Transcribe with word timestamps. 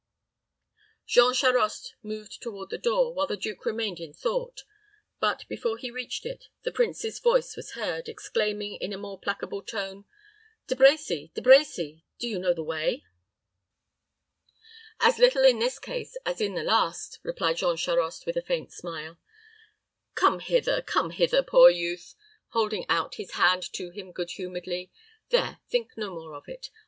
Jean 1.05 1.31
Charost 1.31 1.93
moved 2.01 2.41
toward 2.41 2.71
the 2.71 2.77
door, 2.79 3.13
while 3.13 3.27
the 3.27 3.37
duke 3.37 3.63
remained 3.67 3.99
in 3.99 4.11
thought; 4.13 4.63
but, 5.19 5.47
before 5.47 5.77
he 5.77 5.91
reached 5.91 6.25
it, 6.25 6.45
the 6.63 6.71
prince's 6.71 7.19
voice 7.19 7.55
was 7.55 7.73
heard, 7.73 8.09
exclaiming, 8.09 8.77
in 8.77 8.91
a 8.93 8.97
more 8.97 9.19
placable 9.19 9.61
tone, 9.61 10.05
"De 10.65 10.73
Brecy, 10.75 11.31
De 11.35 11.41
Brecy, 11.43 12.03
do 12.17 12.27
you 12.27 12.39
know 12.39 12.51
the 12.51 12.63
way?" 12.63 13.03
"As 15.01 15.19
little 15.19 15.43
in 15.45 15.59
this 15.59 15.77
case 15.77 16.17
as 16.25 16.41
in 16.41 16.55
the 16.55 16.63
last," 16.63 17.19
replied 17.21 17.57
Jean 17.57 17.77
Charost, 17.77 18.25
with 18.25 18.35
a 18.37 18.41
faint 18.41 18.73
smile. 18.73 19.19
"Come 20.15 20.39
hither, 20.39 20.81
come 20.81 21.11
hither, 21.11 21.43
poor 21.43 21.69
youth," 21.69 22.15
cried 22.15 22.15
the 22.15 22.39
duke, 22.39 22.53
holding 22.73 22.85
out 22.89 23.15
his 23.17 23.33
hand 23.33 23.71
to 23.73 23.91
him 23.91 24.11
good 24.11 24.31
humoredly. 24.31 24.91
"There; 25.29 25.59
think 25.69 25.95
no 25.95 26.09
more 26.09 26.33
of 26.33 26.47
it. 26.49 26.71